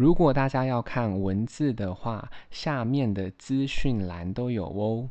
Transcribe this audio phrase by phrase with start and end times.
[0.00, 5.10] 如果大家要看文字的话，下面的资讯栏都有哦。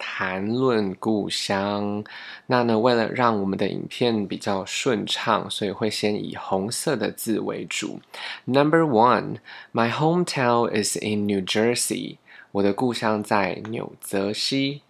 [0.00, 2.02] 谈论故乡，
[2.46, 8.00] 那呢，为了让我们的影片比较顺畅，所以会先以红色的字为主。
[8.46, 9.36] Number one,
[9.72, 12.16] my hometown is in New Jersey.
[12.50, 14.82] 我的故乡在纽泽西。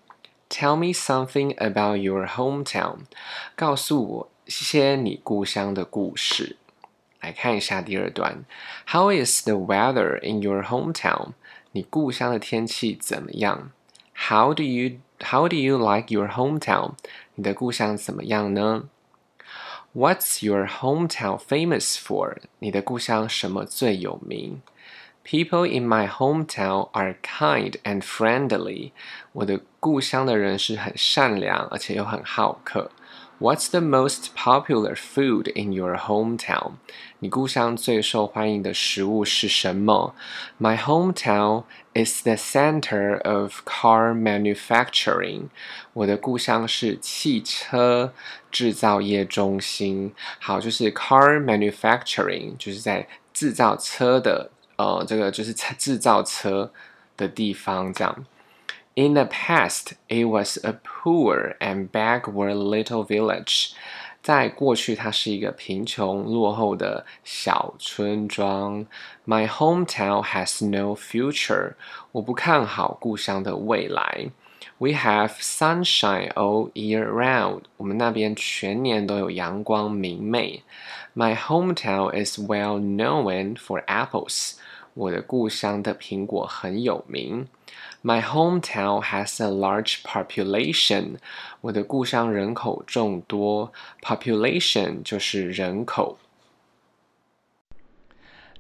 [0.49, 3.01] Tell me something about your hometown.
[3.55, 6.57] 告诉我一些你故乡的故事。
[7.21, 8.45] 来看一下第二段。
[8.87, 11.33] How is the weather in your hometown?
[11.73, 13.71] 你故乡的天气怎么样
[14.29, 16.93] ？How do you How do you like your hometown?
[17.35, 18.85] 你的故乡怎么样呢
[19.95, 22.37] ？What's your hometown famous for?
[22.59, 24.61] 你的故乡什么最有名
[25.25, 28.93] ？People in my hometown are kind and friendly.
[29.33, 32.91] 我的故乡的人是很善良，而且又很好客。
[33.39, 36.77] What's the most popular food in your hometown?
[37.19, 40.15] 你故乡最受欢迎的食物是什么
[40.59, 45.49] ？My hometown is the center of car manufacturing.
[45.93, 48.15] 我的故乡是汽车
[48.51, 50.15] 制造业中心。
[50.41, 56.73] 好，就是 car manufacturing，就是在制造车的，呃，这个就是制造车
[57.19, 58.25] 的地方，这样。
[58.96, 63.72] In the past, it was a poor and backward little village.
[64.22, 68.86] 在过去，它是一个贫穷落后的小村庄。
[69.26, 71.74] My hometown has no future.
[72.12, 74.30] 我不看好故乡的未来。
[74.78, 77.62] We have sunshine all year round.
[77.78, 80.64] 我们那边全年都有阳光明媚。
[81.16, 84.54] My hometown is well known for apples.
[84.97, 87.47] 我的故乡的苹果很有名。
[88.03, 91.19] My hometown has a large population.
[91.61, 93.73] 我的故乡人口众多。
[94.01, 96.17] Population 就是人口。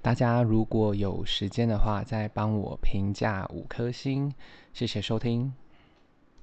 [0.02, 4.34] 大家如果有时间的话，再帮我评价五颗星，
[4.74, 5.54] 谢谢收听。